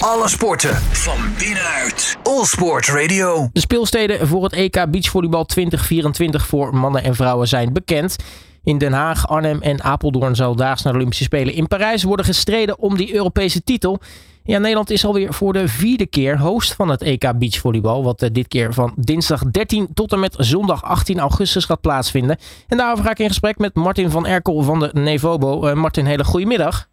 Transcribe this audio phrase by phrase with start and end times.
[0.00, 2.18] Alle sporten van binnenuit.
[2.22, 3.48] All Sport Radio.
[3.52, 8.16] De speelsteden voor het EK Beachvolleybal 2024 voor mannen en vrouwen zijn bekend.
[8.64, 12.24] In Den Haag, Arnhem en Apeldoorn zal daags naar de Olympische Spelen in Parijs worden
[12.24, 14.00] gestreden om die Europese titel.
[14.44, 18.04] Ja, Nederland is alweer voor de vierde keer host van het EK Beachvolleybal.
[18.04, 22.38] Wat eh, dit keer van dinsdag 13 tot en met zondag 18 augustus gaat plaatsvinden.
[22.68, 25.68] En daarover ga ik in gesprek met Martin van Erkel van de Nevobo.
[25.68, 26.88] Uh, Martin, hele goedemiddag.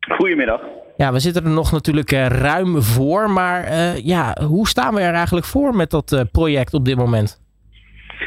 [0.00, 0.60] Goedemiddag.
[0.96, 3.30] Ja, we zitten er nog natuurlijk uh, ruim voor.
[3.30, 3.62] Maar
[4.02, 7.44] ja, hoe staan we er eigenlijk voor met dat project op dit moment?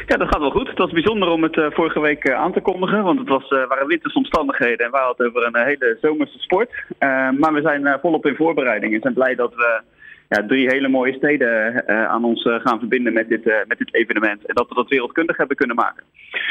[0.06, 0.68] Ja, dat gaat wel goed.
[0.68, 3.86] Het was bijzonder om het vorige week aan te kondigen, want het was, uh, waren
[3.86, 6.70] wintersomstandigheden en we hadden het over een hele zomerse sport.
[7.38, 9.80] maar we zijn volop in voorbereiding en zijn blij dat we
[10.28, 14.46] ja, drie hele mooie steden aan ons gaan verbinden met dit, met dit evenement.
[14.46, 16.04] En dat we dat wereldkundig hebben kunnen maken.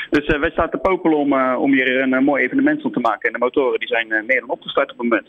[0.09, 3.27] Dus wij staan te popelen om, om hier een mooi evenement van te maken.
[3.27, 5.27] En de motoren die zijn meer dan opgestart op het moment.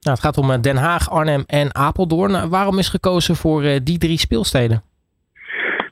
[0.00, 2.48] Nou, het gaat om Den Haag, Arnhem en Apeldoorn.
[2.48, 4.82] waarom is gekozen voor die drie speelsteden?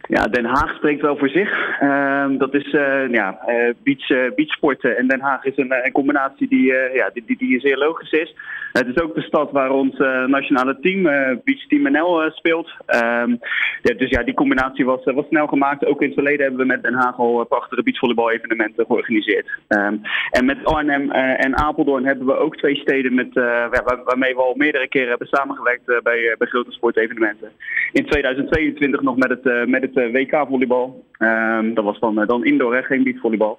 [0.08, 1.80] Ja, Den Haag spreekt wel voor zich.
[1.82, 4.96] Uh, dat is uh, ja, uh, beach, uh, beachsporten.
[4.96, 8.34] En Den Haag is een, een combinatie die, ja, die, die, die, zeer logisch is.
[8.72, 11.02] Het is ook de stad waar ons nationale team,
[11.44, 12.70] Beach Team NL, speelt.
[12.86, 13.38] Um,
[13.82, 15.86] ja, dus ja, die combinatie was, was snel gemaakt.
[15.86, 19.46] Ook in het verleden hebben we met Den Haag al prachtige beachvolleybal evenementen georganiseerd.
[19.68, 24.42] Um, en met Arnhem en Apeldoorn hebben we ook twee steden met, waar, waarmee we
[24.42, 27.50] al meerdere keren hebben samengewerkt bij, bij grote sportevenementen.
[27.92, 31.04] In 2022 nog met het, met het eh, WK-volleybal.
[31.18, 33.58] Ehm, dat was dan, eh, dan indoor, hè, geen beachvolleybal.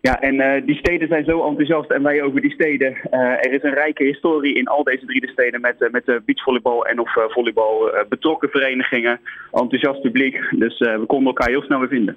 [0.00, 2.96] Ja, en uh, die steden zijn zo enthousiast en wij over die steden.
[3.10, 6.98] Er is een rijke historie in al deze drie steden met, uh, met beachvolleybal en
[6.98, 9.20] of volleybal betrokken verenigingen,
[9.52, 10.38] enthousiast publiek.
[10.50, 12.16] Dus we konden elkaar heel snel weer vinden.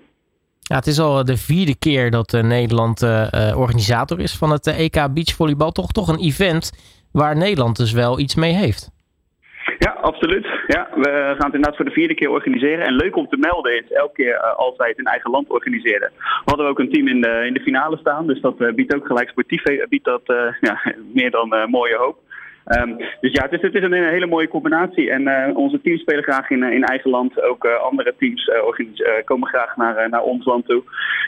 [0.60, 3.02] Ja, het is al de vierde keer dat Nederland
[3.56, 5.72] organisator is van het EK Beachvolleybal.
[5.72, 6.72] Toch, toch een event
[7.12, 8.95] waar Nederland dus wel iets mee heeft.
[9.80, 10.46] Ja, absoluut.
[10.68, 12.86] Ja, we gaan het inderdaad voor de vierde keer organiseren.
[12.86, 15.50] En leuk om te melden is, elke keer uh, als wij het in eigen land
[15.50, 16.12] organiseren,
[16.46, 18.28] hadden we ook een team in de, in de finale staan.
[18.28, 20.22] Dus dat uh, biedt ook gelijk sportief biedt dat
[20.62, 20.80] ja,
[21.14, 22.18] meer dan mooie hoop.
[22.68, 25.12] Um, dus ja, het is, het is een, hele mooie combinatie.
[25.12, 27.42] En onze teams spelen graag in, in eigen land.
[27.42, 28.52] Ook andere teams
[29.26, 30.84] komen graag naar, naar ons land toe.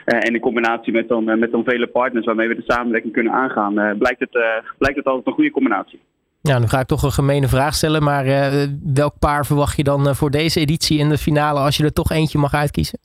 [0.05, 3.97] en in combinatie met dan, met dan vele partners waarmee we de samenwerking kunnen aangaan,
[3.97, 6.00] blijkt, het, blijkt het altijd een goede combinatie.
[6.47, 8.63] Ja, nu ga ik toch een gemene vraag stellen, maar uh,
[8.93, 11.93] welk paar verwacht je dan uh, voor deze editie in de finale als je er
[11.93, 12.99] toch eentje mag uitkiezen?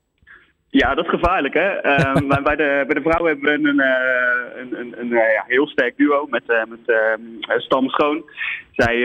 [0.69, 1.69] Ja, dat is gevaarlijk hè.
[2.17, 5.67] Um, bij, de, bij de vrouwen hebben we een, uh, een, een, een ja, heel
[5.67, 6.97] sterk duo met, met
[7.63, 8.25] Stam Schoon.
[8.73, 8.97] Zij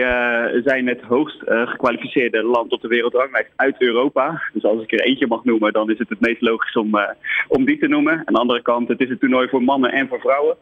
[0.64, 4.42] zijn het hoogst gekwalificeerde land op de wereldranglijst uit Europa.
[4.52, 7.00] Dus als ik er eentje mag noemen, dan is het het meest logisch om,
[7.48, 8.12] om die te noemen.
[8.12, 10.56] Aan de andere kant, het is een toernooi voor mannen en voor vrouwen.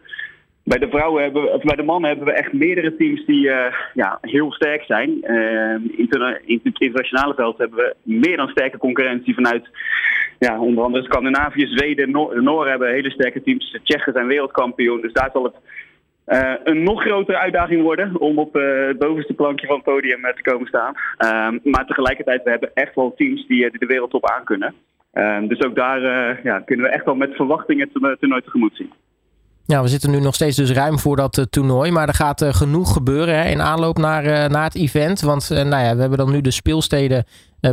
[0.69, 3.75] Bij de vrouwen hebben of bij de mannen hebben we echt meerdere teams die uh,
[3.94, 5.10] ja, heel sterk zijn.
[5.10, 5.75] Uh,
[6.44, 9.69] in het internationale veld hebben we meer dan sterke concurrentie vanuit
[10.38, 13.72] ja, onder andere Scandinavië, Zweden, Noor, Noor hebben hele sterke teams.
[13.72, 15.55] De Tsjechen zijn wereldkampioen, dus daar zal het
[16.26, 20.50] uh, een nog grotere uitdaging worden om op het bovenste plankje van het podium te
[20.50, 20.94] komen staan.
[21.16, 24.75] Ehm, maar tegelijkertijd, we hebben echt wel teams die, de wereldtop aan kunnen.
[25.12, 26.00] Ehm, dus ook daar
[26.43, 28.93] ja, kunnen we echt wel met verwachtingen het toernooi tegemoet zien.
[29.66, 31.91] Ja, we zitten nu nog steeds dus ruim voor dat uh, toernooi.
[31.91, 35.21] Maar er gaat uh, genoeg gebeuren hè, in aanloop naar, uh, naar het event.
[35.21, 37.25] Want nou ja, we hebben dan nu de speelsteden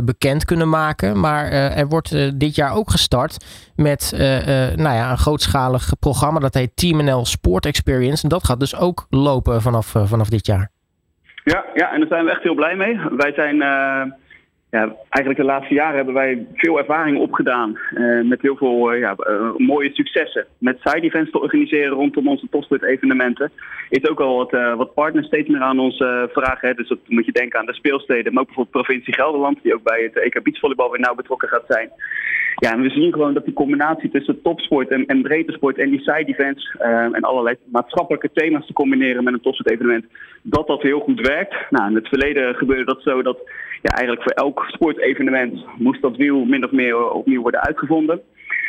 [0.04, 1.20] bekend kunnen maken.
[1.20, 3.44] Maar er wordt dit jaar ook gestart
[3.76, 4.12] met
[4.76, 6.40] nou ja, een grootschalig programma.
[6.40, 8.22] Dat heet Team NL Sport Experience.
[8.22, 10.70] En dat gaat dus ook lopen vanaf, vanaf dit jaar.
[11.44, 13.00] Ja, ja, en daar zijn we echt heel blij mee.
[13.16, 13.62] Wij zijn
[14.74, 17.78] ja, eigenlijk de laatste jaren hebben wij veel ervaring opgedaan.
[17.94, 20.46] Uh, met heel veel uh, ja, uh, mooie successen.
[20.58, 23.50] Met side events te organiseren rondom onze topsport evenementen.
[23.88, 25.96] Is ook al wat, wat partners steeds meer aan ons
[26.32, 26.68] vragen.
[26.68, 26.74] Hè.
[26.74, 28.32] Dus dat moet je denken aan de speelsteden.
[28.32, 29.58] Maar ook bijvoorbeeld provincie Gelderland.
[29.62, 31.90] Die ook bij het EK Beachvolleybal weer nauw betrokken gaat zijn.
[32.56, 35.90] Ja, en we zien gewoon dat die combinatie tussen topsport en, en breedte sport en
[35.90, 36.76] die side events
[37.12, 40.04] en allerlei maatschappelijke thema's te combineren met een topsport evenement,
[40.42, 41.54] dat dat heel goed werkt.
[41.70, 43.38] Nou, in het verleden gebeurde dat zo dat
[43.86, 48.20] ja, eigenlijk voor elk sportevenement moest dat wiel min of meer opnieuw worden uitgevonden.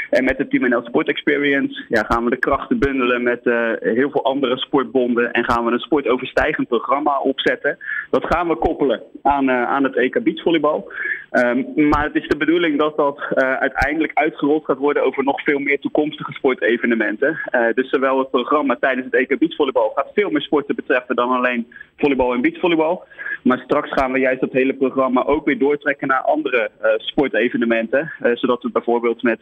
[0.09, 3.71] En met de Team NL Sport Experience ja, gaan we de krachten bundelen met uh,
[3.79, 5.31] heel veel andere sportbonden.
[5.31, 7.77] En gaan we een sportoverstijgend programma opzetten.
[8.09, 10.91] Dat gaan we koppelen aan, uh, aan het EK Beachvolleybal.
[11.31, 15.43] Um, maar het is de bedoeling dat dat uh, uiteindelijk uitgerold gaat worden over nog
[15.43, 17.39] veel meer toekomstige sportevenementen.
[17.73, 21.67] dus zowel het programma tijdens het EK Beachvolleybal gaat veel meer sporten betreffen dan alleen
[21.97, 23.03] volleybal en beachvolleybal.
[23.43, 28.11] Maar straks gaan we juist dat hele programma ook weer doortrekken naar andere sportevenementen.
[28.33, 29.39] zodat we bijvoorbeeld met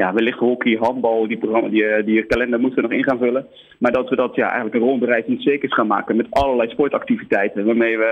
[0.00, 3.46] ja, wellicht hockey, handbal, die, programma, die, die kalender moeten we nog in gaan vullen.
[3.78, 6.70] Maar dat we dat ja, eigenlijk een ronde reis in circus gaan maken met allerlei
[6.70, 7.64] sportactiviteiten.
[7.64, 8.10] Waarmee we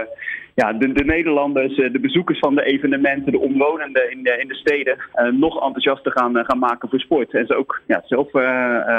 [0.54, 4.54] ja, de, de Nederlanders, de bezoekers van de evenementen, de omwonenden in de, in de
[4.54, 4.96] steden
[5.38, 7.34] nog enthousiaster gaan, gaan maken voor sport.
[7.34, 8.34] En ze ook ja, zelf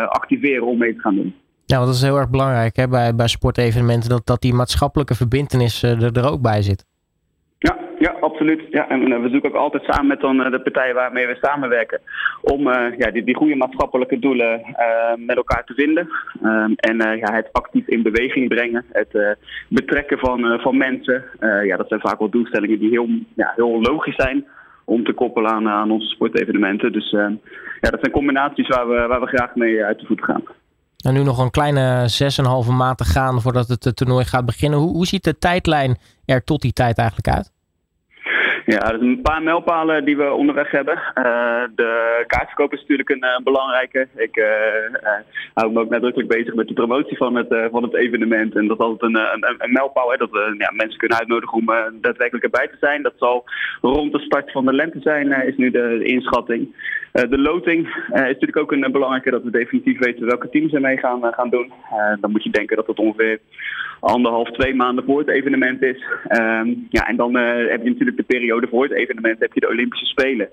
[0.07, 1.35] activeren om mee te gaan doen.
[1.65, 5.15] Ja, want dat is heel erg belangrijk hè, bij, bij sportevenementen, dat, dat die maatschappelijke
[5.15, 6.88] verbindenis er, er ook bij zit.
[7.99, 8.61] Ja, absoluut.
[8.69, 11.99] Ja, en we zoeken ook altijd samen met dan de partijen waarmee we samenwerken.
[12.41, 14.61] Om uh, ja, die, die goede maatschappelijke doelen
[15.17, 16.09] met elkaar te vinden.
[16.43, 18.85] Um, en ja, het actief in beweging brengen.
[18.91, 19.37] Het
[19.67, 21.23] betrekken van, van mensen.
[21.63, 24.45] ja, dat zijn vaak wel doelstellingen die heel, ja, heel logisch zijn
[24.85, 26.91] om te koppelen aan, aan onze sportevenementen.
[26.91, 27.09] Dus
[27.81, 30.43] ja, dat zijn combinaties waar we, waar we graag mee uit de voet gaan.
[31.05, 32.09] En nu nog een kleine
[32.65, 34.79] 6,5 maand te gaan voordat het toernooi gaat beginnen.
[34.79, 37.51] Hoe, hoe ziet de tijdlijn er tot die tijd eigenlijk uit?
[38.73, 40.95] Ja, er zijn een paar mijlpalen die we onderweg hebben.
[40.95, 44.07] Uh, de kaartverkoop is natuurlijk een, uh, belangrijke.
[44.15, 44.45] Ik uh,
[45.53, 48.55] hou me ook nadrukkelijk bezig met de promotie van het, van het evenement.
[48.55, 51.65] En dat is altijd een, een, mijlpaal, hè, dat we ja, mensen kunnen uitnodigen om
[52.01, 53.01] daadwerkelijk erbij te zijn.
[53.01, 53.43] Dat zal
[53.81, 56.75] rond de start van de lente zijn, is nu de inschatting.
[57.11, 60.97] De loting is natuurlijk ook een belangrijke, dat we definitief weten welke teams er mee
[60.97, 61.71] gaan, gaan doen.
[62.19, 63.39] dan moet je denken dat het ongeveer
[63.99, 66.03] anderhalf, twee maanden voor het evenement is.
[66.27, 69.69] Ehm, ja, en dan heb je natuurlijk de periode voor het evenement heb je de
[69.69, 70.49] Olympische Spelen.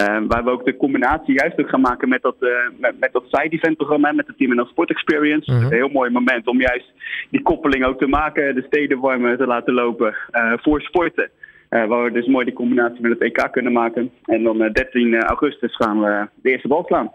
[0.00, 3.12] Uh, waar we ook de combinatie juist ook gaan maken met dat, uh, met, met,
[3.12, 5.52] dat side-event programma, met het Team NL Sport Experience.
[5.52, 5.64] Mhm.
[5.64, 6.92] Een heel mooi moment om juist
[7.30, 10.14] die koppeling ook te maken, de steden warm te laten lopen
[10.62, 11.30] voor sporten.
[11.88, 14.10] Waar we dus mooi die combinatie met het EK kunnen maken.
[14.24, 17.12] En dan 13 augustus gaan we de eerste bal slaan.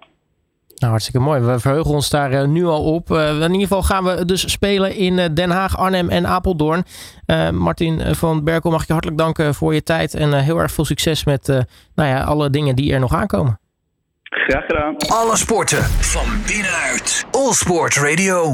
[0.82, 1.42] Nou, hartstikke mooi.
[1.42, 3.10] We verheugen ons daar uh, nu al op.
[3.10, 6.84] Uh, in ieder geval gaan we dus spelen in uh, Den Haag, Arnhem en Apeldoorn.
[7.52, 10.14] Martin van Berkel, mag ik je hartelijk danken voor je tijd.
[10.14, 11.48] En heel erg veel succes met
[11.96, 13.60] nou ja, alle dingen die er nog aankomen.
[14.24, 14.96] Graag gedaan.
[14.98, 17.26] Alle sporten van binnenuit.
[17.32, 18.50] All Sport Radio.